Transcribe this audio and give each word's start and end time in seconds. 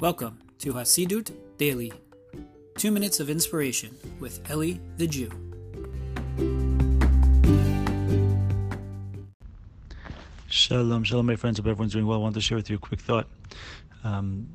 Welcome 0.00 0.40
to 0.58 0.72
Hasidut 0.72 1.30
Daily, 1.56 1.92
two 2.76 2.90
minutes 2.90 3.20
of 3.20 3.30
inspiration 3.30 3.96
with 4.18 4.40
Eli 4.50 4.78
the 4.96 5.06
Jew. 5.06 5.30
Shalom, 10.48 11.04
shalom, 11.04 11.26
my 11.26 11.36
friends. 11.36 11.58
Hope 11.58 11.68
everyone's 11.68 11.92
doing 11.92 12.06
well. 12.06 12.18
I 12.18 12.22
want 12.22 12.34
to 12.34 12.40
share 12.40 12.56
with 12.56 12.68
you 12.68 12.74
a 12.76 12.78
quick 12.80 13.00
thought. 13.00 13.28
Um, 14.02 14.48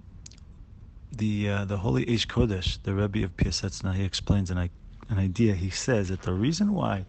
the 1.13 1.49
uh, 1.49 1.65
the 1.65 1.77
holy 1.77 2.05
Aish 2.05 2.27
Kodesh, 2.27 2.77
the 2.83 2.93
Rebbe 2.93 3.23
of 3.23 3.35
Piasetzna, 3.37 3.95
he 3.95 4.03
explains 4.03 4.51
an, 4.51 4.57
an 4.57 5.17
idea. 5.17 5.55
He 5.55 5.69
says 5.69 6.09
that 6.09 6.21
the 6.21 6.33
reason 6.33 6.73
why 6.73 7.05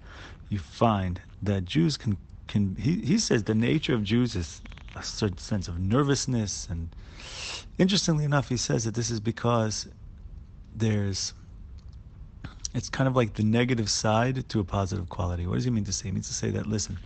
you 0.49 0.61
find 0.61 1.21
that 1.43 1.65
Jews 1.65 1.97
can 1.97 2.17
can 2.47 2.77
he, 2.79 3.01
he 3.01 3.19
says 3.19 3.43
the 3.43 3.57
nature 3.57 3.93
of 3.93 4.05
Jews 4.05 4.37
is 4.37 4.63
a 4.95 5.03
certain 5.03 5.39
sense 5.39 5.67
of 5.67 5.81
nervousness 5.81 6.69
and 6.71 6.91
interestingly 7.79 8.25
enough 8.25 8.49
he 8.49 8.57
says 8.57 8.85
that 8.85 8.95
this 8.95 9.11
is 9.11 9.21
because 9.21 9.89
there's 10.75 11.35
it's 12.75 12.89
kind 12.89 13.09
of 13.09 13.17
like 13.17 13.35
the 13.35 13.43
negative 13.43 13.91
side 13.91 14.49
to 14.49 14.61
a 14.61 14.65
positive 14.65 15.09
quality. 15.09 15.47
What 15.47 15.57
does 15.57 15.65
he 15.65 15.71
mean 15.71 15.85
to 15.85 15.93
say? 15.93 16.09
He 16.09 16.13
means 16.13 16.29
to 16.29 16.35
say 16.35 16.51
that 16.51 16.67
listen, 16.67 16.99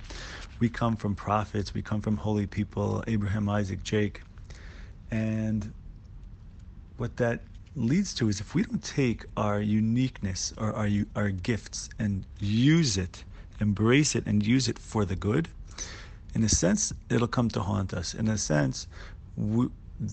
we 0.59 0.69
come 0.69 0.97
from 0.97 1.15
prophets, 1.15 1.73
we 1.73 1.83
come 1.83 2.01
from 2.01 2.17
holy 2.17 2.47
people, 2.47 3.03
Abraham, 3.07 3.49
Isaac, 3.49 3.83
Jake, 3.83 4.23
and 5.11 5.73
what 6.97 7.17
that 7.17 7.41
leads 7.77 8.15
to 8.15 8.29
is 8.29 8.41
if 8.41 8.55
we 8.55 8.63
don't 8.63 8.83
take 8.85 9.25
our 9.37 9.61
uniqueness 9.61 10.53
or 10.59 10.73
our 10.75 10.89
our 11.17 11.31
gifts 11.31 11.89
and 11.99 12.25
use 12.39 12.97
it, 12.99 13.25
embrace 13.61 14.15
it 14.15 14.27
and 14.27 14.47
use 14.47 14.69
it 14.69 14.79
for 14.79 15.05
the 15.05 15.17
good, 15.17 15.49
in 16.35 16.45
a 16.45 16.49
sense 16.49 16.93
it'll 17.09 17.27
come 17.27 17.49
to 17.49 17.61
haunt 17.61 17.95
us. 17.95 18.15
In 18.15 18.29
a 18.29 18.39
sense, 18.39 18.87
we, 19.37 19.69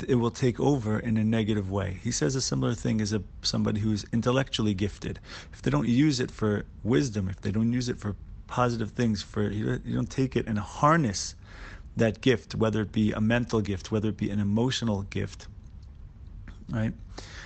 it 0.08 0.16
will 0.16 0.32
take 0.32 0.60
over 0.60 1.00
in 1.00 1.18
a 1.18 1.24
negative 1.24 1.72
way. 1.72 2.00
He 2.04 2.12
says 2.12 2.36
a 2.36 2.42
similar 2.42 2.74
thing 2.74 3.02
as 3.02 3.14
a 3.14 3.24
somebody 3.42 3.80
who's 3.80 4.06
intellectually 4.14 4.74
gifted. 4.74 5.20
If 5.54 5.62
they 5.62 5.72
don't 5.72 5.88
use 5.88 6.20
it 6.20 6.32
for 6.32 6.66
wisdom, 6.84 7.28
if 7.28 7.42
they 7.42 7.52
don't 7.52 7.74
use 7.74 7.90
it 7.90 8.00
for 8.00 8.16
positive 8.48 8.92
things, 8.92 9.22
for 9.24 9.50
you 9.50 9.66
don't, 9.66 9.86
you 9.86 9.96
don't 9.96 10.10
take 10.10 10.36
it 10.36 10.48
and 10.48 10.60
harness 10.60 11.36
that 11.98 12.22
gift, 12.22 12.56
whether 12.56 12.82
it 12.82 12.92
be 12.92 13.12
a 13.12 13.22
mental 13.22 13.62
gift, 13.62 13.92
whether 13.92 14.10
it 14.10 14.18
be 14.18 14.30
an 14.30 14.40
emotional 14.40 15.02
gift, 15.04 15.48
right? 16.70 16.94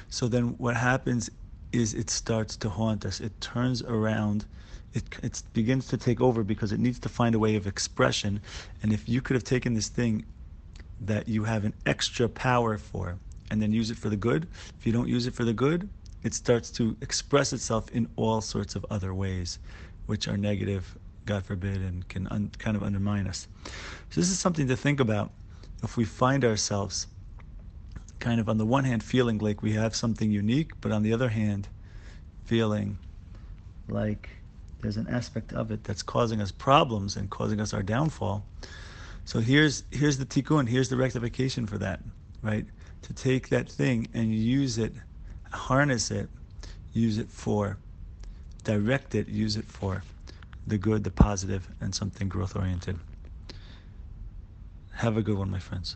So 0.09 0.27
then 0.27 0.55
what 0.57 0.75
happens 0.75 1.29
is 1.71 1.93
it 1.93 2.09
starts 2.09 2.55
to 2.57 2.69
haunt 2.69 3.05
us. 3.05 3.19
It 3.19 3.39
turns 3.41 3.81
around. 3.81 4.45
It, 4.93 5.03
it 5.23 5.41
begins 5.53 5.87
to 5.87 5.97
take 5.97 6.21
over 6.21 6.43
because 6.43 6.71
it 6.71 6.79
needs 6.79 6.99
to 6.99 7.09
find 7.09 7.35
a 7.35 7.39
way 7.39 7.55
of 7.55 7.67
expression. 7.67 8.41
And 8.81 8.93
if 8.93 9.09
you 9.09 9.21
could 9.21 9.35
have 9.35 9.43
taken 9.43 9.73
this 9.73 9.89
thing 9.89 10.25
that 11.01 11.27
you 11.27 11.43
have 11.43 11.65
an 11.65 11.73
extra 11.85 12.27
power 12.29 12.77
for 12.77 13.17
and 13.51 13.61
then 13.61 13.71
use 13.71 13.91
it 13.91 13.97
for 13.97 14.09
the 14.09 14.15
good, 14.15 14.47
if 14.79 14.85
you 14.85 14.91
don't 14.91 15.07
use 15.07 15.27
it 15.27 15.33
for 15.33 15.45
the 15.45 15.53
good, 15.53 15.89
it 16.23 16.33
starts 16.33 16.71
to 16.71 16.97
express 17.01 17.53
itself 17.53 17.89
in 17.91 18.07
all 18.15 18.41
sorts 18.41 18.75
of 18.75 18.85
other 18.89 19.13
ways, 19.13 19.59
which 20.07 20.27
are 20.27 20.37
negative, 20.37 20.97
God 21.25 21.45
forbid, 21.45 21.77
and 21.77 22.07
can 22.07 22.27
un- 22.29 22.51
kind 22.57 22.75
of 22.75 22.83
undermine 22.83 23.27
us. 23.27 23.47
So, 24.09 24.21
this 24.21 24.31
is 24.31 24.39
something 24.39 24.67
to 24.67 24.75
think 24.75 24.99
about 24.99 25.31
if 25.83 25.97
we 25.97 26.05
find 26.05 26.43
ourselves 26.43 27.07
kind 28.19 28.39
of 28.39 28.49
on 28.49 28.57
the 28.57 28.65
one 28.65 28.85
hand 28.85 29.03
feeling 29.03 29.37
like 29.37 29.61
we 29.61 29.73
have 29.73 29.95
something 29.95 30.31
unique, 30.31 30.71
but 30.81 30.91
on 30.91 31.03
the 31.03 31.13
other 31.13 31.29
hand, 31.29 31.67
feeling 32.45 32.97
like 33.87 34.29
there's 34.81 34.97
an 34.97 35.07
aspect 35.07 35.53
of 35.53 35.71
it 35.71 35.83
that's 35.83 36.01
causing 36.01 36.41
us 36.41 36.51
problems 36.51 37.15
and 37.15 37.29
causing 37.29 37.59
us 37.59 37.73
our 37.73 37.83
downfall. 37.83 38.45
So 39.25 39.39
here's 39.39 39.83
here's 39.91 40.17
the 40.17 40.25
tikkun, 40.25 40.69
here's 40.69 40.89
the 40.89 40.97
rectification 40.97 41.65
for 41.65 41.77
that, 41.79 41.99
right? 42.43 42.65
To 43.03 43.13
take 43.13 43.49
that 43.49 43.69
thing 43.69 44.07
and 44.13 44.33
use 44.33 44.77
it, 44.77 44.93
harness 45.51 46.11
it, 46.11 46.29
use 46.93 47.17
it 47.17 47.29
for, 47.29 47.77
direct 48.63 49.15
it, 49.15 49.27
use 49.27 49.57
it 49.57 49.65
for 49.65 50.03
the 50.67 50.77
good, 50.77 51.03
the 51.03 51.11
positive, 51.11 51.67
and 51.81 51.93
something 51.93 52.29
growth 52.29 52.55
oriented. 52.55 52.99
Have 54.93 55.17
a 55.17 55.21
good 55.21 55.37
one, 55.37 55.49
my 55.51 55.59
friends. 55.59 55.95